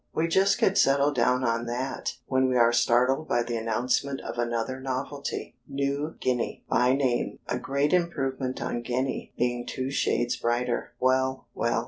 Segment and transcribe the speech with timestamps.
[0.15, 4.39] We just get settled down on that, when we are startled by the announcement of
[4.39, 10.93] another novelty, "New Guinea" by name, "a great improvement on Guinea, being two shades brighter."
[10.99, 11.79] Well, well!